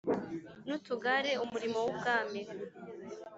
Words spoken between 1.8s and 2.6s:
w Ubwami